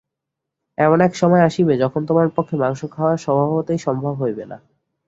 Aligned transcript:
এমন 0.77 0.99
এক 1.01 1.13
সময় 1.15 1.43
আসিবে, 1.43 1.73
যখন 1.77 2.01
তোমার 2.05 2.27
পক্ষে 2.35 2.55
মাংস 2.55 2.81
খাওয়া 2.91 3.13
স্বভাবতই 3.17 3.77
সম্ভব 3.77 4.13
হইবে 4.21 4.43
না। 4.45 4.57